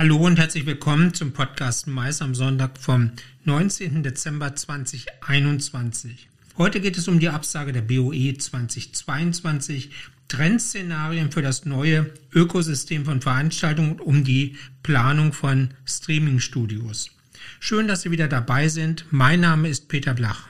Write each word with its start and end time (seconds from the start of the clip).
Hallo 0.00 0.16
und 0.16 0.38
herzlich 0.38 0.64
willkommen 0.64 1.12
zum 1.12 1.32
Podcast 1.32 1.86
Mais 1.86 2.22
am 2.22 2.34
Sonntag 2.34 2.78
vom 2.78 3.10
19. 3.44 4.02
Dezember 4.02 4.56
2021. 4.56 6.26
Heute 6.56 6.80
geht 6.80 6.96
es 6.96 7.06
um 7.06 7.20
die 7.20 7.28
Absage 7.28 7.74
der 7.74 7.82
BOE 7.82 8.32
2022, 8.32 9.90
Trendszenarien 10.26 11.30
für 11.30 11.42
das 11.42 11.66
neue 11.66 12.14
Ökosystem 12.34 13.04
von 13.04 13.20
Veranstaltungen 13.20 13.92
und 13.92 14.00
um 14.00 14.24
die 14.24 14.56
Planung 14.82 15.34
von 15.34 15.74
Streaming-Studios. 15.84 17.10
Schön, 17.58 17.86
dass 17.86 18.00
Sie 18.00 18.10
wieder 18.10 18.26
dabei 18.26 18.68
sind. 18.68 19.04
Mein 19.10 19.40
Name 19.40 19.68
ist 19.68 19.88
Peter 19.88 20.14
Blach. 20.14 20.48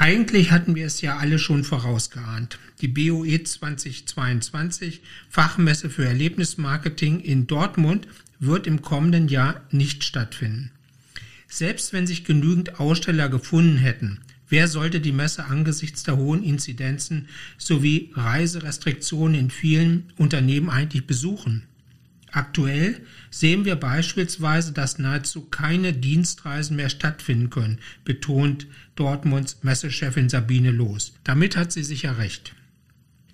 Eigentlich 0.00 0.50
hatten 0.50 0.76
wir 0.76 0.86
es 0.86 1.02
ja 1.02 1.18
alle 1.18 1.38
schon 1.38 1.62
vorausgeahnt. 1.62 2.58
Die 2.80 2.88
BOE 2.88 3.44
2022 3.44 5.02
Fachmesse 5.28 5.90
für 5.90 6.06
Erlebnismarketing 6.06 7.20
in 7.20 7.46
Dortmund 7.46 8.08
wird 8.38 8.66
im 8.66 8.80
kommenden 8.80 9.28
Jahr 9.28 9.60
nicht 9.70 10.02
stattfinden. 10.02 10.70
Selbst 11.48 11.92
wenn 11.92 12.06
sich 12.06 12.24
genügend 12.24 12.80
Aussteller 12.80 13.28
gefunden 13.28 13.76
hätten, 13.76 14.20
wer 14.48 14.68
sollte 14.68 15.02
die 15.02 15.12
Messe 15.12 15.44
angesichts 15.44 16.02
der 16.02 16.16
hohen 16.16 16.42
Inzidenzen 16.42 17.28
sowie 17.58 18.10
Reiserestriktionen 18.14 19.38
in 19.38 19.50
vielen 19.50 20.14
Unternehmen 20.16 20.70
eigentlich 20.70 21.06
besuchen? 21.06 21.64
Aktuell 22.32 23.00
sehen 23.30 23.64
wir 23.64 23.76
beispielsweise, 23.76 24.72
dass 24.72 24.98
nahezu 24.98 25.42
keine 25.42 25.92
Dienstreisen 25.92 26.76
mehr 26.76 26.90
stattfinden 26.90 27.50
können, 27.50 27.78
betont 28.04 28.66
Dortmunds 28.96 29.58
Messechefin 29.62 30.28
Sabine 30.28 30.70
Loos. 30.70 31.14
Damit 31.24 31.56
hat 31.56 31.72
sie 31.72 31.82
sicher 31.82 32.18
recht. 32.18 32.54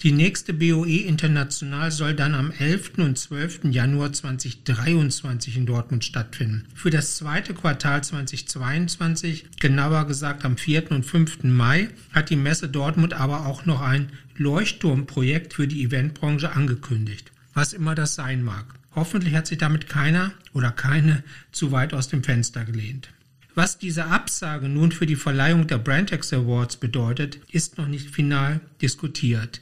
Die 0.02 0.12
nächste 0.12 0.52
BOE 0.52 1.04
International 1.06 1.90
soll 1.90 2.14
dann 2.14 2.34
am 2.34 2.50
11. 2.50 2.98
und 2.98 3.16
12. 3.16 3.60
Januar 3.70 4.12
2023 4.12 5.56
in 5.56 5.64
Dortmund 5.64 6.04
stattfinden. 6.04 6.64
Für 6.74 6.90
das 6.90 7.16
zweite 7.16 7.54
Quartal 7.54 8.04
2022, 8.04 9.46
genauer 9.58 10.06
gesagt 10.06 10.44
am 10.44 10.58
4. 10.58 10.92
und 10.92 11.04
5. 11.04 11.44
Mai, 11.44 11.88
hat 12.12 12.28
die 12.28 12.36
Messe 12.36 12.68
Dortmund 12.68 13.14
aber 13.14 13.46
auch 13.46 13.64
noch 13.64 13.80
ein 13.80 14.10
Leuchtturmprojekt 14.36 15.54
für 15.54 15.66
die 15.66 15.82
Eventbranche 15.82 16.52
angekündigt. 16.52 17.32
Was 17.54 17.72
immer 17.72 17.94
das 17.94 18.14
sein 18.14 18.42
mag. 18.42 18.66
Hoffentlich 18.96 19.34
hat 19.34 19.46
sich 19.46 19.58
damit 19.58 19.88
keiner 19.88 20.32
oder 20.54 20.72
keine 20.72 21.22
zu 21.52 21.70
weit 21.70 21.92
aus 21.92 22.08
dem 22.08 22.24
Fenster 22.24 22.64
gelehnt. 22.64 23.10
Was 23.54 23.78
diese 23.78 24.06
Absage 24.06 24.68
nun 24.68 24.90
für 24.90 25.06
die 25.06 25.16
Verleihung 25.16 25.66
der 25.66 25.78
Brandex 25.78 26.32
Awards 26.32 26.78
bedeutet, 26.78 27.38
ist 27.50 27.78
noch 27.78 27.88
nicht 27.88 28.10
final 28.10 28.60
diskutiert. 28.80 29.60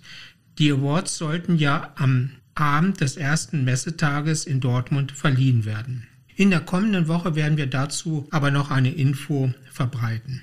Die 0.59 0.71
Awards 0.71 1.19
sollten 1.19 1.57
ja 1.57 1.93
am 1.97 2.31
Abend 2.55 3.01
des 3.01 3.17
ersten 3.17 3.65
Messetages 3.65 4.47
in 4.47 4.61
Dortmund 4.61 5.11
verliehen 5.11 5.65
werden. 5.65 6.07
In 6.37 6.51
der 6.51 6.61
kommenden 6.61 7.09
Woche 7.09 7.35
werden 7.35 7.57
wir 7.57 7.67
dazu 7.67 8.29
aber 8.31 8.53
noch 8.53 8.71
eine 8.71 8.93
Info 8.93 9.53
verbreiten. 9.71 10.43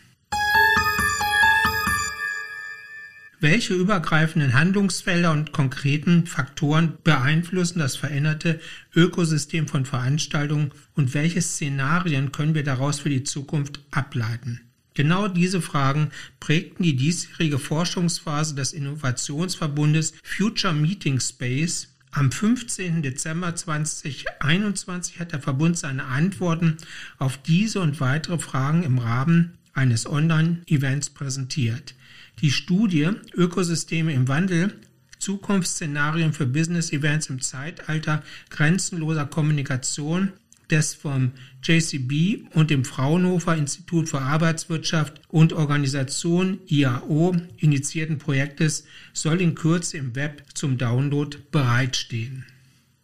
Welche 3.43 3.73
übergreifenden 3.73 4.53
Handlungsfelder 4.53 5.31
und 5.31 5.51
konkreten 5.51 6.27
Faktoren 6.27 6.99
beeinflussen 7.03 7.79
das 7.79 7.95
veränderte 7.95 8.59
Ökosystem 8.95 9.67
von 9.67 9.87
Veranstaltungen 9.87 10.69
und 10.93 11.15
welche 11.15 11.41
Szenarien 11.41 12.31
können 12.31 12.53
wir 12.53 12.63
daraus 12.63 12.99
für 12.99 13.09
die 13.09 13.23
Zukunft 13.23 13.79
ableiten? 13.89 14.61
Genau 14.93 15.27
diese 15.27 15.59
Fragen 15.59 16.11
prägten 16.39 16.83
die 16.83 16.95
diesjährige 16.95 17.57
Forschungsphase 17.57 18.53
des 18.53 18.73
Innovationsverbundes 18.73 20.13
Future 20.21 20.73
Meeting 20.73 21.19
Space. 21.19 21.87
Am 22.11 22.31
15. 22.31 23.01
Dezember 23.01 23.55
2021 23.55 25.19
hat 25.19 25.31
der 25.31 25.41
Verbund 25.41 25.79
seine 25.79 26.03
Antworten 26.03 26.77
auf 27.17 27.39
diese 27.41 27.79
und 27.79 28.01
weitere 28.01 28.37
Fragen 28.37 28.83
im 28.83 28.99
Rahmen 28.99 29.57
eines 29.73 30.07
Online-Events 30.07 31.11
präsentiert. 31.11 31.95
Die 32.41 32.51
Studie 32.51 33.09
Ökosysteme 33.33 34.13
im 34.13 34.27
Wandel 34.27 34.73
Zukunftsszenarien 35.19 36.33
für 36.33 36.47
Business 36.47 36.91
Events 36.91 37.29
im 37.29 37.41
Zeitalter 37.41 38.23
grenzenloser 38.49 39.25
Kommunikation 39.25 40.33
des 40.71 40.93
vom 40.93 41.31
JCB 41.63 42.55
und 42.55 42.69
dem 42.71 42.85
Fraunhofer 42.85 43.55
Institut 43.55 44.09
für 44.09 44.21
Arbeitswirtschaft 44.21 45.21
und 45.27 45.53
Organisation 45.53 46.59
IAO 46.65 47.35
initiierten 47.57 48.17
Projektes 48.17 48.85
soll 49.13 49.41
in 49.41 49.53
Kürze 49.53 49.97
im 49.97 50.15
Web 50.15 50.43
zum 50.53 50.77
Download 50.77 51.37
bereitstehen. 51.51 52.45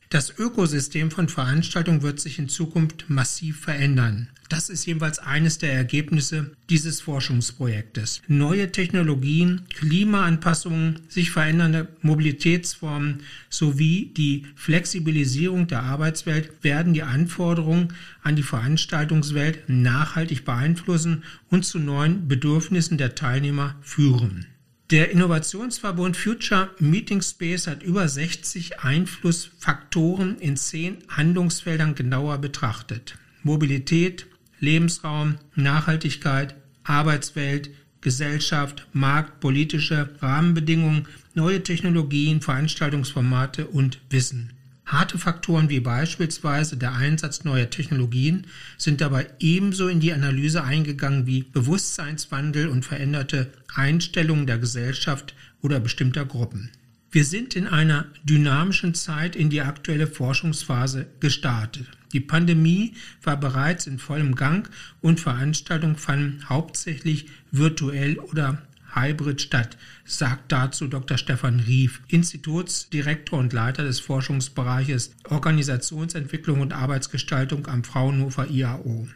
Das 0.10 0.40
Ökosystem 0.40 1.12
von 1.12 1.28
Veranstaltungen 1.28 2.02
wird 2.02 2.22
sich 2.22 2.40
in 2.40 2.48
Zukunft 2.48 3.06
massiv 3.10 3.60
verändern. 3.60 4.30
Das 4.48 4.70
ist 4.70 4.86
jedenfalls 4.86 5.20
eines 5.20 5.58
der 5.58 5.74
Ergebnisse 5.74 6.52
dieses 6.70 7.02
Forschungsprojektes. 7.02 8.22
Neue 8.30 8.72
Technologien, 8.72 9.64
Klimaanpassungen, 9.68 11.02
sich 11.10 11.32
verändernde 11.32 11.90
Mobilitätsformen 12.02 13.24
sowie 13.50 14.14
die 14.16 14.46
Flexibilisierung 14.56 15.68
der 15.68 15.84
Arbeitswelt 15.84 16.64
werden 16.64 16.94
die 16.94 17.04
Anforderungen 17.04 17.90
an 18.24 18.38
die 18.38 18.44
Veranstaltungswelt 18.44 19.68
nachhaltig 19.68 20.46
beeinflussen 20.46 21.26
und 21.50 21.66
zu 21.66 21.80
neuen 21.80 22.30
Bedürfnissen 22.30 22.98
der 22.98 23.16
Teilnehmer 23.16 23.76
führen. 23.82 24.46
Der 24.90 25.12
Innovationsverbund 25.12 26.16
Future 26.16 26.70
Meeting 26.80 27.22
Space 27.22 27.68
hat 27.68 27.84
über 27.84 28.08
60 28.08 28.80
Einflussfaktoren 28.80 30.38
in 30.40 30.56
zehn 30.56 31.00
Handlungsfeldern 31.10 31.94
genauer 31.94 32.38
betrachtet. 32.38 33.18
Mobilität, 33.44 34.28
Lebensraum, 34.62 35.40
Nachhaltigkeit, 35.56 36.56
Arbeitswelt, 36.86 37.70
Gesellschaft, 38.00 38.88
Markt, 38.94 39.42
politische 39.42 40.08
Rahmenbedingungen, 40.22 41.06
neue 41.34 41.64
Technologien, 41.64 42.40
Veranstaltungsformate 42.40 43.68
und 43.68 44.00
Wissen. 44.10 44.54
Harte 44.88 45.18
Faktoren 45.18 45.70
wie 45.70 45.82
beispielsweise 45.82 46.78
der 46.78 46.94
Einsatz 46.94 47.44
neuer 47.44 47.70
Technologien 47.70 48.48
sind 48.78 49.02
dabei 49.02 49.28
ebenso 49.40 49.90
in 49.90 50.00
die 50.00 50.14
Analyse 50.14 50.64
eingegangen 50.64 51.28
wie 51.28 51.44
Bewusstseinswandel 51.44 52.70
und 52.70 52.86
veränderte 52.86 53.52
Einstellungen 53.76 54.48
der 54.48 54.60
Gesellschaft 54.60 55.36
oder 55.62 55.82
bestimmter 55.82 56.26
Gruppen. 56.26 56.72
Wir 57.12 57.26
sind 57.26 57.54
in 57.58 57.68
einer 57.68 58.06
dynamischen 58.24 58.94
Zeit 58.94 59.36
in 59.36 59.50
die 59.50 59.62
aktuelle 59.62 60.08
Forschungsphase 60.08 61.08
gestartet. 61.20 61.88
Die 62.14 62.22
Pandemie 62.22 62.94
war 63.24 63.38
bereits 63.38 63.88
in 63.88 64.00
vollem 64.00 64.36
Gang 64.36 64.70
und 65.02 65.20
Veranstaltungen 65.20 65.98
fanden 65.98 66.48
hauptsächlich 66.48 67.28
virtuell 67.52 68.20
oder 68.20 68.62
Hybrid 69.00 69.42
statt, 69.42 69.78
sagt 70.06 70.52
dazu 70.52 70.88
Dr. 70.88 71.18
Stefan 71.18 71.60
Rief, 71.60 72.02
Institutsdirektor 72.08 73.40
und 73.40 73.54
Leiter 73.54 73.84
des 73.84 74.00
Forschungsbereiches 74.00 75.12
Organisationsentwicklung 75.26 76.62
und 76.62 76.74
Arbeitsgestaltung 76.74 77.68
am 77.68 77.84
Fraunhofer 77.84 78.50
IAO. 78.50 79.08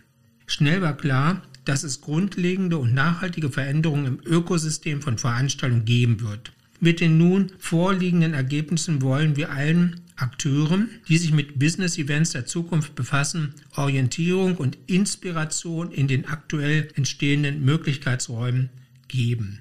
Schnell 0.48 0.82
war 0.82 0.98
klar, 0.98 1.42
dass 1.66 1.84
es 1.84 2.02
grundlegende 2.02 2.78
und 2.78 2.94
nachhaltige 2.94 3.50
Veränderungen 3.50 4.06
im 4.06 4.20
Ökosystem 4.26 5.02
von 5.02 5.18
Veranstaltungen 5.18 5.86
geben 5.86 6.22
wird. 6.22 6.52
Mit 6.80 7.00
den 7.00 7.18
nun 7.18 7.52
vorliegenden 7.60 8.34
Ergebnissen 8.34 9.02
wollen 9.02 9.36
wir 9.36 9.52
allen 9.52 10.02
Akteuren, 10.16 10.90
die 11.08 11.18
sich 11.18 11.32
mit 11.32 11.60
Business 11.60 11.98
Events 11.98 12.32
der 12.32 12.46
Zukunft 12.46 12.96
befassen, 12.96 13.54
Orientierung 13.76 14.58
und 14.58 14.78
Inspiration 14.88 15.92
in 15.92 16.08
den 16.08 16.28
aktuell 16.28 16.90
entstehenden 16.96 17.64
Möglichkeitsräumen 17.64 18.70
geben. 19.08 19.60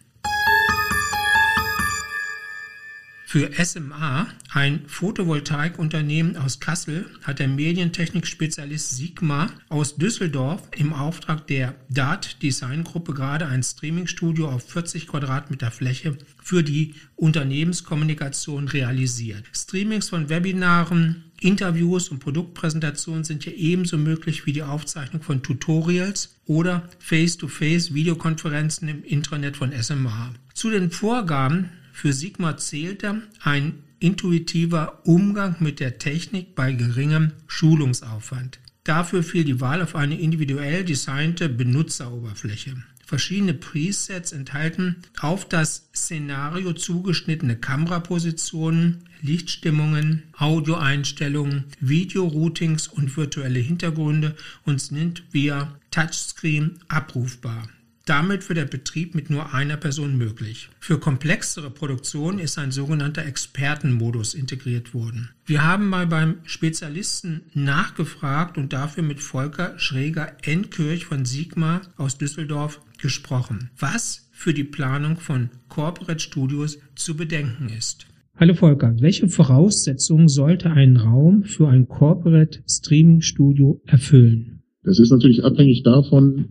Für 3.33 3.53
SMA, 3.65 4.27
ein 4.53 4.89
Photovoltaikunternehmen 4.89 6.37
aus 6.37 6.59
Kassel, 6.59 7.07
hat 7.23 7.39
der 7.39 7.47
Medientechnik-Spezialist 7.47 8.97
Sigma 8.97 9.53
aus 9.69 9.95
Düsseldorf 9.95 10.69
im 10.77 10.93
Auftrag 10.93 11.47
der 11.47 11.77
DAT 11.89 12.43
Design 12.43 12.83
Gruppe 12.83 13.15
gerade 13.15 13.47
ein 13.47 13.63
Streamingstudio 13.63 14.49
auf 14.49 14.69
40 14.69 15.07
Quadratmeter 15.07 15.71
Fläche 15.71 16.19
für 16.43 16.65
die 16.65 16.97
Unternehmenskommunikation 17.15 18.67
realisiert. 18.67 19.45
Streamings 19.53 20.09
von 20.09 20.29
Webinaren, 20.29 21.23
Interviews 21.39 22.09
und 22.09 22.19
Produktpräsentationen 22.19 23.23
sind 23.23 23.45
hier 23.45 23.57
ebenso 23.57 23.97
möglich 23.97 24.45
wie 24.45 24.53
die 24.53 24.65
Aufzeichnung 24.65 25.23
von 25.23 25.45
Tutorials 25.45 26.35
oder 26.47 26.89
Face-to-Face-Videokonferenzen 26.99 28.89
im 28.89 29.05
Intranet 29.05 29.57
von 29.57 29.71
SMA. 29.71 30.35
Zu 30.53 30.71
den 30.71 30.91
Vorgaben 30.91 31.71
für 31.93 32.13
Sigma 32.13 32.57
zählte 32.57 33.23
ein 33.43 33.85
intuitiver 33.99 35.01
Umgang 35.07 35.57
mit 35.61 35.79
der 35.79 35.99
Technik 35.99 36.55
bei 36.55 36.73
geringem 36.73 37.33
Schulungsaufwand. 37.47 38.59
Dafür 38.85 39.23
fiel 39.23 39.45
die 39.45 39.61
Wahl 39.61 39.83
auf 39.83 39.95
eine 39.95 40.19
individuell 40.19 40.85
designte 40.85 41.49
Benutzeroberfläche. 41.49 42.77
Verschiedene 43.11 43.55
Presets 43.55 44.33
enthalten 44.33 44.97
auf 45.19 45.49
das 45.49 45.91
Szenario 45.95 46.73
zugeschnittene 46.73 47.57
Kamerapositionen, 47.57 49.09
Lichtstimmungen, 49.21 50.23
Audioeinstellungen, 50.39 51.65
Videoroutings 51.81 52.87
und 52.87 53.17
virtuelle 53.17 53.59
Hintergründe 53.59 54.37
und 54.65 54.81
sind 54.81 55.25
via 55.33 55.77
Touchscreen 55.91 56.79
abrufbar. 56.87 57.69
Damit 58.11 58.49
wird 58.49 58.59
der 58.59 58.65
Betrieb 58.65 59.15
mit 59.15 59.31
nur 59.31 59.55
einer 59.55 59.77
Person 59.77 60.19
möglich. 60.19 60.69
Für 60.81 60.99
komplexere 60.99 61.71
Produktionen 61.71 62.41
ist 62.41 62.59
ein 62.59 62.73
sogenannter 62.73 63.25
Expertenmodus 63.25 64.35
integriert 64.35 64.95
worden. 64.95 65.31
Wir 65.47 65.65
haben 65.65 65.89
mal 65.89 66.09
beim 66.09 66.39
Spezialisten 66.43 67.43
nachgefragt 67.55 68.59
und 68.59 68.73
dafür 68.73 69.05
mit 69.05 69.21
Volker 69.21 69.79
Schräger-Enkirch 69.79 71.05
von 71.05 71.25
Sigma 71.25 71.83
aus 71.97 72.19
Düsseldorf 72.19 72.81
gesprochen, 73.01 73.71
was 73.79 74.29
für 74.33 74.55
die 74.55 74.65
Planung 74.65 75.17
von 75.17 75.51
Corporate 75.69 76.19
Studios 76.19 76.81
zu 76.97 77.17
bedenken 77.17 77.69
ist. 77.69 78.09
Hallo 78.35 78.55
Volker, 78.55 78.93
welche 78.99 79.29
Voraussetzungen 79.29 80.27
sollte 80.27 80.73
ein 80.73 80.97
Raum 80.97 81.45
für 81.45 81.69
ein 81.69 81.87
Corporate 81.87 82.61
Streaming 82.69 83.21
Studio 83.21 83.81
erfüllen? 83.87 84.65
Das 84.83 84.99
ist 84.99 85.11
natürlich 85.11 85.45
abhängig 85.45 85.85
davon, 85.85 86.49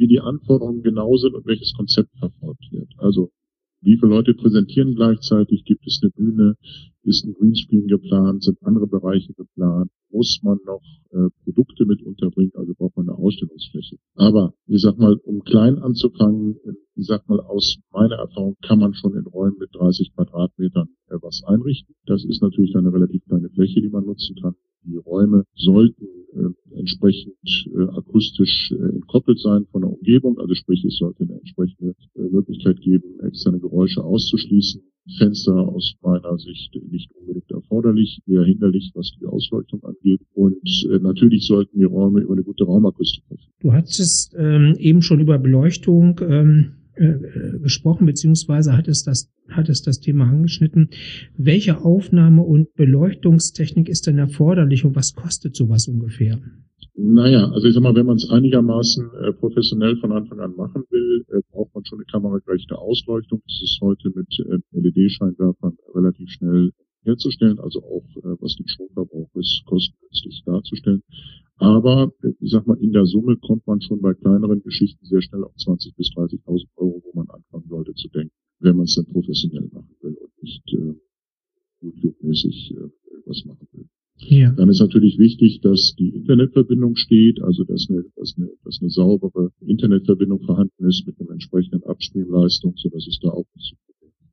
wie 0.00 0.08
die 0.08 0.20
Anforderungen 0.20 0.82
genau 0.82 1.16
sind 1.16 1.34
und 1.34 1.46
welches 1.46 1.74
Konzept 1.74 2.10
verfolgt 2.18 2.72
wird. 2.72 2.88
Also 2.96 3.30
wie 3.82 3.96
viele 3.96 4.10
Leute 4.10 4.34
präsentieren 4.34 4.94
gleichzeitig? 4.94 5.64
Gibt 5.64 5.86
es 5.86 6.00
eine 6.02 6.10
Bühne? 6.10 6.56
Ist 7.02 7.24
ein 7.24 7.32
Greenscreen 7.32 7.86
geplant? 7.86 8.42
Sind 8.42 8.58
andere 8.62 8.86
Bereiche 8.86 9.32
geplant? 9.32 9.90
Muss 10.10 10.40
man 10.42 10.58
noch 10.66 10.82
äh, 11.12 11.30
Produkte 11.44 11.86
mit 11.86 12.02
unterbringen? 12.02 12.52
Also 12.54 12.74
braucht 12.74 12.96
man 12.96 13.08
eine 13.08 13.16
Ausstellungsfläche. 13.16 13.96
Aber 14.16 14.52
ich 14.66 14.82
sag 14.82 14.98
mal, 14.98 15.16
um 15.24 15.42
klein 15.44 15.78
anzufangen, 15.78 16.56
ich 16.94 17.06
sag 17.06 17.26
mal, 17.28 17.40
aus 17.40 17.78
meiner 17.90 18.16
Erfahrung 18.16 18.56
kann 18.60 18.80
man 18.80 18.92
schon 18.92 19.16
in 19.16 19.26
Räumen 19.26 19.56
mit 19.58 19.70
30 19.72 20.12
Quadratmetern 20.14 20.88
äh, 21.08 21.16
was 21.22 21.42
einrichten. 21.46 21.94
Das 22.04 22.24
ist 22.24 22.42
natürlich 22.42 22.76
eine 22.76 22.92
relativ 22.92 23.24
kleine 23.24 23.48
Fläche, 23.48 23.80
die 23.80 23.88
man 23.88 24.04
nutzen 24.04 24.36
kann. 24.42 24.56
Die 24.82 24.96
Räume 24.96 25.44
sollten 25.54 26.06
äh, 26.32 26.78
entsprechend 26.78 27.34
äh, 27.74 27.82
akustisch 27.96 28.72
äh, 28.72 28.76
entkoppelt 28.76 29.38
sein 29.38 29.66
von 29.72 29.82
der 29.82 29.89
Umgebung. 30.00 30.38
Also 30.38 30.54
sprich, 30.54 30.84
es 30.84 30.96
sollte 30.98 31.24
eine 31.24 31.34
entsprechende 31.34 31.94
äh, 32.16 32.22
Möglichkeit 32.22 32.80
geben, 32.80 33.20
externe 33.22 33.60
Geräusche 33.60 34.02
auszuschließen. 34.02 34.82
Fenster 35.18 35.56
aus 35.56 35.94
meiner 36.02 36.38
Sicht 36.38 36.76
nicht 36.90 37.10
unbedingt 37.14 37.50
erforderlich, 37.50 38.20
eher 38.26 38.44
hinderlich, 38.44 38.92
was 38.94 39.10
die 39.20 39.26
Ausleuchtung 39.26 39.82
angeht. 39.82 40.20
Und 40.34 40.86
äh, 40.90 40.98
natürlich 40.98 41.46
sollten 41.46 41.78
die 41.78 41.84
Räume 41.84 42.20
über 42.20 42.34
eine 42.34 42.44
gute 42.44 42.64
Raumakustik 42.64 43.24
verfügen. 43.26 43.52
Du 43.60 43.72
hattest 43.72 44.34
ähm, 44.38 44.76
eben 44.78 45.02
schon 45.02 45.20
über 45.20 45.38
Beleuchtung 45.38 46.20
ähm, 46.22 46.72
äh, 47.00 47.58
gesprochen, 47.62 48.06
beziehungsweise 48.06 48.76
hat 48.76 48.86
es 48.86 49.02
das, 49.04 49.32
hat 49.48 49.68
es 49.70 49.82
das 49.82 50.00
Thema 50.00 50.28
angeschnitten. 50.28 50.90
Welche 51.36 51.80
Aufnahme- 51.82 52.42
und 52.42 52.74
Beleuchtungstechnik 52.74 53.88
ist 53.88 54.06
denn 54.06 54.18
erforderlich 54.18 54.84
und 54.84 54.94
was 54.94 55.14
kostet 55.14 55.56
sowas 55.56 55.88
ungefähr? 55.88 56.38
Naja, 56.94 57.50
also 57.50 57.66
ich 57.66 57.74
sag 57.74 57.82
mal, 57.82 57.94
wenn 57.94 58.04
man 58.04 58.16
es 58.16 58.28
einigermaßen 58.28 59.10
äh, 59.14 59.32
professionell 59.32 59.96
von 59.96 60.12
Anfang 60.12 60.40
an 60.40 60.54
machen 60.56 60.84
will, 60.90 61.24
äh, 61.28 61.40
braucht 61.50 61.74
man 61.74 61.84
schon 61.86 61.98
eine 61.98 62.06
kameragerechte 62.06 62.76
Ausleuchtung. 62.76 63.40
Das 63.46 63.62
ist 63.62 63.80
heute 63.80 64.10
mit 64.14 64.28
äh, 64.38 64.58
LED-Scheinwerfern 64.78 65.78
relativ 65.94 66.28
schnell 66.30 66.72
herzustellen, 67.04 67.58
also 67.60 67.82
auch 67.82 68.04
äh, 68.16 68.36
was 68.40 68.56
den 68.56 68.68
Stromverbrauch 68.68 69.30
ist, 69.36 69.62
kostengünstig 69.64 70.42
darzustellen. 70.44 71.02
Aber 71.60 72.10
ich 72.40 72.50
sag 72.50 72.66
mal, 72.66 72.78
in 72.78 72.92
der 72.92 73.04
Summe 73.04 73.36
kommt 73.36 73.66
man 73.66 73.82
schon 73.82 74.00
bei 74.00 74.14
kleineren 74.14 74.62
Geschichten 74.62 75.04
sehr 75.04 75.20
schnell 75.20 75.44
auf 75.44 75.54
20.000 75.56 75.94
bis 75.94 76.08
30.000 76.08 76.66
Euro, 76.76 77.02
wo 77.04 77.12
man 77.14 77.28
anfangen 77.28 77.68
sollte 77.68 77.92
zu 77.94 78.08
denken, 78.08 78.32
wenn 78.60 78.76
man 78.76 78.84
es 78.84 78.94
dann 78.94 79.04
professionell 79.04 79.68
machen 79.70 79.94
will 80.00 80.14
und 80.14 80.42
nicht 80.42 80.62
äh, 80.72 80.94
YouTube-mäßig 81.82 82.74
äh, 82.76 82.88
was 83.26 83.44
machen 83.44 83.68
will. 83.72 83.86
Ja. 84.16 84.52
Dann 84.52 84.70
ist 84.70 84.80
natürlich 84.80 85.18
wichtig, 85.18 85.60
dass 85.60 85.94
die 85.98 86.08
Internetverbindung 86.08 86.96
steht, 86.96 87.42
also 87.42 87.64
dass 87.64 87.88
eine, 87.90 88.04
dass 88.16 88.34
eine, 88.38 88.50
dass 88.64 88.78
eine 88.80 88.90
saubere 88.90 89.50
Internetverbindung 89.60 90.40
vorhanden 90.40 90.86
ist 90.86 91.06
mit 91.06 91.20
einer 91.20 91.30
entsprechenden 91.30 91.82
Upstream-Leistung, 91.82 92.74
sodass 92.76 93.06
es 93.06 93.18
da 93.20 93.28
auch 93.28 93.46
nicht 93.54 93.68
zu 93.68 93.76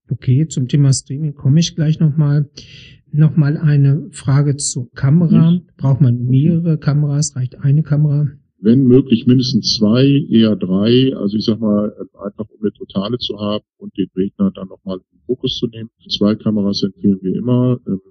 Okay, 0.09 0.48
zum 0.48 0.68
Thema 0.68 0.94
Streaming 0.94 1.36
komme 1.36 1.59
ich 1.59 1.75
gleich 1.75 2.00
nochmal. 2.00 2.50
Nochmal 3.12 3.57
eine 3.57 4.09
Frage 4.12 4.57
zur 4.57 4.92
Kamera. 4.92 5.51
Hm. 5.51 5.62
Braucht 5.77 6.01
man 6.01 6.25
mehrere 6.25 6.77
Kameras? 6.77 7.36
Reicht 7.36 7.57
eine 7.59 7.81
Kamera? 7.81 8.27
Wenn 8.59 8.86
möglich 8.86 9.25
mindestens 9.27 9.75
zwei, 9.75 10.06
eher 10.30 10.56
drei. 10.56 11.15
Also 11.15 11.38
ich 11.38 11.45
sag 11.45 11.59
mal, 11.59 11.94
einfach 12.25 12.50
um 12.50 12.62
eine 12.62 12.74
Totale 12.74 13.18
zu 13.18 13.39
haben 13.39 13.63
und 13.77 13.98
den 13.98 14.09
Redner 14.15 14.51
dann 14.51 14.68
nochmal 14.68 14.98
in 14.98 15.18
den 15.18 15.25
Fokus 15.25 15.57
zu 15.57 15.68
nehmen. 15.68 15.89
Zwei 16.09 16.36
Kameras 16.36 16.83
empfehlen 16.83 17.19
wir 17.21 17.36
immer. 17.36 17.80
Ähm, 17.88 18.01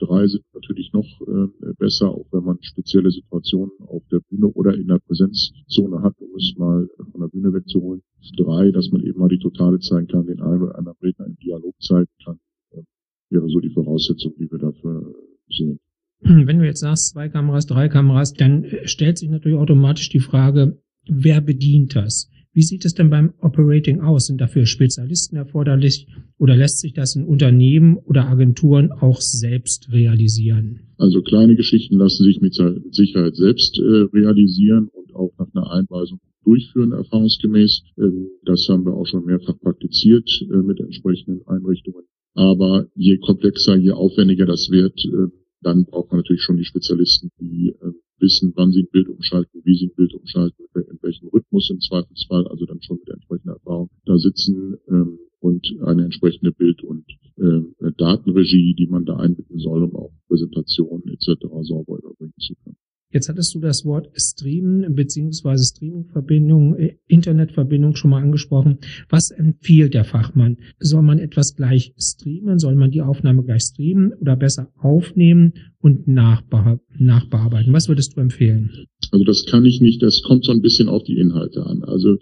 drei 0.00 0.26
sind 0.26 0.44
natürlich 0.54 0.92
noch 0.92 1.06
äh, 1.20 1.72
besser, 1.78 2.10
auch 2.10 2.26
wenn 2.32 2.44
man 2.44 2.58
spezielle 2.62 3.10
Situationen 3.10 3.72
auf 3.86 4.02
der 4.10 4.20
Bühne 4.28 4.48
oder 4.48 4.74
in 4.74 4.88
der 4.88 4.98
Präsenzzone 4.98 6.02
hat, 6.02 6.14
um 6.18 6.34
es 6.36 6.54
mal 6.56 6.88
von 7.12 7.20
der 7.20 7.28
Bühne 7.28 7.52
wegzuholen. 7.52 8.02
Drei, 8.36 8.70
dass 8.70 8.90
man 8.90 9.02
eben 9.02 9.20
mal 9.20 9.28
die 9.28 9.38
Totale 9.38 9.78
zeigen 9.78 10.08
kann, 10.08 10.26
den 10.26 10.40
einen 10.40 10.62
oder 10.62 10.78
anderen 10.78 10.98
Redner 11.00 11.26
im 11.26 11.36
Dialog 11.36 11.71
zeigen 11.82 12.10
kann, 12.24 12.38
wäre 13.30 13.48
so 13.48 13.60
die 13.60 13.70
Voraussetzung, 13.70 14.34
die 14.38 14.50
wir 14.50 14.58
dafür 14.58 15.14
sehen. 15.48 15.78
Wenn 16.20 16.58
du 16.58 16.66
jetzt 16.66 16.80
sagst, 16.80 17.10
zwei 17.10 17.28
Kameras, 17.28 17.66
drei 17.66 17.88
Kameras, 17.88 18.32
dann 18.32 18.64
äh, 18.64 18.86
stellt 18.86 19.18
sich 19.18 19.28
natürlich 19.28 19.58
automatisch 19.58 20.08
die 20.08 20.20
Frage, 20.20 20.78
wer 21.08 21.40
bedient 21.40 21.96
das? 21.96 22.30
Wie 22.54 22.62
sieht 22.62 22.84
es 22.84 22.92
denn 22.92 23.08
beim 23.08 23.32
Operating 23.40 24.02
aus? 24.02 24.26
Sind 24.26 24.40
dafür 24.40 24.66
Spezialisten 24.66 25.36
erforderlich 25.36 26.06
oder 26.38 26.54
lässt 26.54 26.80
sich 26.80 26.92
das 26.92 27.16
in 27.16 27.24
Unternehmen 27.24 27.96
oder 27.96 28.28
Agenturen 28.28 28.92
auch 28.92 29.22
selbst 29.22 29.90
realisieren? 29.90 30.80
Also 30.98 31.22
kleine 31.22 31.56
Geschichten 31.56 31.96
lassen 31.96 32.24
sich 32.24 32.40
mit 32.42 32.54
Sicherheit 32.90 33.36
selbst 33.36 33.78
äh, 33.78 33.82
realisieren 34.12 34.88
und 34.88 35.14
auch 35.14 35.32
nach 35.38 35.48
einer 35.54 35.70
Einweisung 35.70 36.20
durchführen, 36.44 36.92
erfahrungsgemäß. 36.92 37.82
Ähm, 37.98 38.28
das 38.44 38.66
haben 38.68 38.84
wir 38.84 38.94
auch 38.94 39.06
schon 39.06 39.24
mehrfach 39.24 39.58
praktiziert 39.60 40.28
äh, 40.42 40.56
mit 40.56 40.80
entsprechenden 40.80 41.46
Einrichtungen. 41.46 42.04
Aber 42.34 42.88
je 42.94 43.18
komplexer, 43.18 43.76
je 43.76 43.92
aufwendiger 43.92 44.46
das 44.46 44.68
wird, 44.70 44.98
äh, 45.04 45.28
dann 45.60 45.84
braucht 45.84 46.10
man 46.10 46.18
natürlich 46.18 46.42
schon 46.42 46.56
die 46.56 46.64
Spezialisten, 46.64 47.30
die 47.40 47.68
äh, 47.68 47.92
wissen, 48.18 48.52
wann 48.56 48.72
sie 48.72 48.82
ein 48.82 48.90
Bild 48.90 49.08
umschalten, 49.08 49.60
wie 49.64 49.76
sie 49.76 49.86
ein 49.86 49.94
Bild 49.94 50.14
umschalten, 50.14 50.64
in 50.74 50.98
welchem 51.02 51.28
Rhythmus 51.28 51.70
im 51.70 51.80
Zweifelsfall, 51.80 52.46
also 52.46 52.66
dann 52.66 52.80
schon 52.82 52.98
mit 52.98 53.08
entsprechender 53.08 53.54
Erfahrung 53.54 53.90
da 54.04 54.16
sitzen 54.16 54.76
ähm, 54.88 55.18
und 55.40 55.66
eine 55.84 56.04
entsprechende 56.04 56.52
Bild- 56.52 56.82
und 56.84 57.04
Datenregie, 57.96 58.74
die 58.74 58.86
man 58.86 59.04
da 59.06 59.16
einbinden 59.16 59.58
soll, 59.58 59.82
um 59.82 59.96
auch 59.96 60.12
Präsentationen 60.28 61.08
etc. 61.08 61.46
sauber. 61.62 61.98
Jetzt 63.12 63.28
hattest 63.28 63.54
du 63.54 63.60
das 63.60 63.84
Wort 63.84 64.08
Streamen 64.16 64.94
beziehungsweise 64.94 65.64
Streamingverbindung, 65.64 66.76
äh, 66.76 66.96
Internetverbindung 67.06 67.94
schon 67.94 68.10
mal 68.10 68.22
angesprochen. 68.22 68.78
Was 69.08 69.30
empfiehlt 69.30 69.94
der 69.94 70.04
Fachmann? 70.04 70.56
Soll 70.78 71.02
man 71.02 71.18
etwas 71.18 71.54
gleich 71.54 71.92
streamen? 71.98 72.58
Soll 72.58 72.74
man 72.74 72.90
die 72.90 73.02
Aufnahme 73.02 73.44
gleich 73.44 73.62
streamen 73.62 74.12
oder 74.14 74.36
besser 74.36 74.68
aufnehmen 74.78 75.52
und 75.78 76.08
nachbe 76.08 76.80
nachbearbeiten? 76.98 77.72
Was 77.72 77.88
würdest 77.88 78.16
du 78.16 78.20
empfehlen? 78.20 78.86
Also 79.10 79.24
das 79.24 79.44
kann 79.46 79.64
ich 79.64 79.80
nicht. 79.80 80.02
Das 80.02 80.22
kommt 80.22 80.44
so 80.44 80.52
ein 80.52 80.62
bisschen 80.62 80.88
auf 80.88 81.02
die 81.04 81.18
Inhalte 81.18 81.66
an. 81.66 81.82
Also 81.84 82.16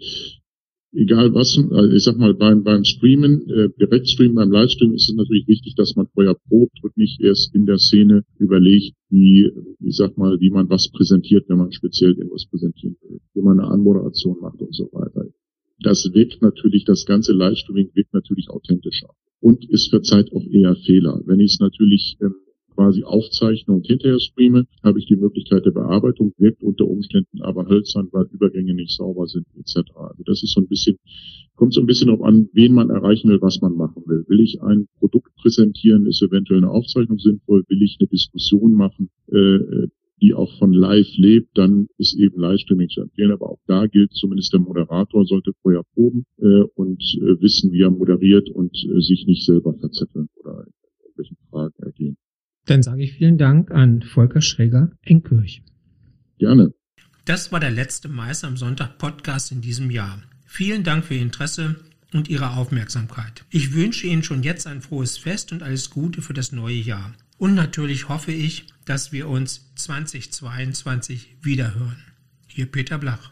egal 0.93 1.33
was, 1.33 1.57
also 1.57 1.95
ich 1.95 2.03
sag 2.03 2.17
mal, 2.17 2.33
beim, 2.33 2.63
beim 2.63 2.83
Streamen, 2.83 3.47
äh, 3.49 3.69
Direktstream, 3.79 4.35
beim 4.35 4.51
Livestream 4.51 4.93
ist 4.93 5.09
es 5.09 5.15
natürlich 5.15 5.47
wichtig, 5.47 5.75
dass 5.75 5.95
man 5.95 6.07
vorher 6.13 6.35
probt 6.47 6.83
und 6.83 6.97
nicht 6.97 7.21
erst 7.21 7.55
in 7.55 7.65
der 7.65 7.77
Szene 7.77 8.23
überlegt, 8.37 8.95
wie, 9.09 9.51
ich 9.79 9.95
sag 9.95 10.17
mal, 10.17 10.39
wie 10.39 10.49
man 10.49 10.69
was 10.69 10.89
präsentiert, 10.91 11.47
wenn 11.47 11.57
man 11.57 11.71
speziell 11.71 12.13
irgendwas 12.13 12.45
präsentieren 12.45 12.95
will, 13.01 13.19
wie 13.33 13.41
man 13.41 13.59
eine 13.59 13.69
Anmoderation 13.69 14.37
macht 14.41 14.61
und 14.61 14.75
so 14.75 14.89
weiter. 14.91 15.25
Das 15.79 16.13
wirkt 16.13 16.41
natürlich, 16.41 16.85
das 16.85 17.05
ganze 17.05 17.33
Livestreaming 17.33 17.89
wirkt 17.93 18.13
natürlich 18.13 18.49
authentischer 18.49 19.09
und 19.39 19.67
es 19.71 19.87
verzeiht 19.87 20.31
auch 20.33 20.45
eher 20.45 20.75
Fehler. 20.75 21.21
Wenn 21.25 21.39
ich 21.39 21.53
es 21.53 21.59
natürlich 21.59 22.17
ähm, 22.21 22.35
quasi 22.75 23.03
aufzeichne 23.03 23.73
und 23.73 23.85
hinterher 23.85 24.19
streame, 24.19 24.67
habe 24.83 24.99
ich 24.99 25.05
die 25.05 25.15
Möglichkeit 25.15 25.65
der 25.65 25.71
Bearbeitung, 25.71 26.33
wirkt 26.37 26.63
unter 26.63 26.87
Umständen 26.87 27.41
aber 27.41 27.67
hölzern, 27.67 28.09
weil 28.11 28.25
Übergänge 28.31 28.73
nicht 28.73 28.91
sauber 28.91 29.27
sind 29.27 29.45
etc. 29.57 29.91
Also 29.95 30.23
das 30.25 30.43
ist 30.43 30.53
so 30.53 30.61
ein 30.61 30.67
bisschen, 30.67 30.97
kommt 31.55 31.73
so 31.73 31.81
ein 31.81 31.87
bisschen 31.87 32.07
darauf 32.07 32.23
an, 32.23 32.49
wen 32.53 32.73
man 32.73 32.89
erreichen 32.89 33.29
will, 33.29 33.41
was 33.41 33.61
man 33.61 33.75
machen 33.75 34.03
will. 34.05 34.25
Will 34.27 34.39
ich 34.39 34.61
ein 34.61 34.87
Produkt 34.99 35.33
präsentieren, 35.35 36.05
ist 36.05 36.21
eventuell 36.21 36.59
eine 36.59 36.71
Aufzeichnung 36.71 37.19
sinnvoll, 37.19 37.63
will 37.67 37.81
ich 37.81 37.97
eine 37.99 38.07
Diskussion 38.07 38.73
machen, 38.73 39.09
äh, 39.27 39.87
die 40.21 40.33
auch 40.35 40.55
von 40.59 40.71
live 40.71 41.17
lebt, 41.17 41.57
dann 41.57 41.87
ist 41.97 42.13
eben 42.13 42.39
Livestreaming 42.39 42.89
zu 42.89 43.01
empfehlen. 43.01 43.31
Aber 43.31 43.49
auch 43.49 43.59
da 43.65 43.87
gilt 43.87 44.13
zumindest 44.13 44.53
der 44.53 44.59
Moderator 44.59 45.25
sollte 45.25 45.51
vorher 45.61 45.83
proben 45.95 46.25
äh, 46.37 46.61
und 46.75 47.01
äh, 47.17 47.41
wissen, 47.41 47.71
wie 47.71 47.81
er 47.81 47.89
moderiert 47.89 48.49
und 48.49 48.75
äh, 48.85 49.01
sich 49.01 49.25
nicht 49.25 49.45
selber 49.45 49.73
verzetteln 49.73 50.29
oder 50.35 50.65
in 50.67 50.73
irgendwelchen 51.01 51.37
Fragen 51.49 51.83
ergehen. 51.83 52.17
Dann 52.71 52.83
sage 52.83 53.03
ich 53.03 53.13
vielen 53.17 53.37
Dank 53.37 53.69
an 53.71 54.01
Volker 54.01 54.39
Schräger 54.39 54.91
Enkirch. 55.01 55.61
Gerne. 56.37 56.73
Das 57.25 57.51
war 57.51 57.59
der 57.59 57.69
letzte 57.69 58.07
Meister 58.07 58.47
am 58.47 58.55
Sonntag 58.55 58.97
Podcast 58.97 59.51
in 59.51 59.59
diesem 59.59 59.91
Jahr. 59.91 60.23
Vielen 60.45 60.85
Dank 60.85 61.03
für 61.03 61.15
Ihr 61.15 61.21
Interesse 61.21 61.75
und 62.13 62.29
Ihre 62.29 62.51
Aufmerksamkeit. 62.51 63.43
Ich 63.49 63.73
wünsche 63.73 64.07
Ihnen 64.07 64.23
schon 64.23 64.41
jetzt 64.41 64.67
ein 64.67 64.81
frohes 64.81 65.17
Fest 65.17 65.51
und 65.51 65.63
alles 65.63 65.89
Gute 65.89 66.21
für 66.21 66.33
das 66.33 66.53
neue 66.53 66.75
Jahr. 66.75 67.11
Und 67.37 67.55
natürlich 67.55 68.07
hoffe 68.07 68.31
ich, 68.31 68.67
dass 68.85 69.11
wir 69.11 69.27
uns 69.27 69.73
2022 69.75 71.35
wiederhören. 71.41 71.97
Ihr 72.55 72.67
Peter 72.67 72.97
Blach. 72.97 73.31